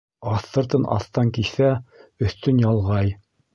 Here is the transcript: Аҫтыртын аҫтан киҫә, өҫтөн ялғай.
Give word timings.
Аҫтыртын 0.29 0.87
аҫтан 0.95 1.29
киҫә, 1.37 1.69
өҫтөн 2.29 2.65
ялғай. 2.67 3.15